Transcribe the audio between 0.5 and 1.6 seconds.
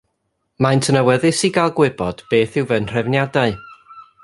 Maent yn awyddus i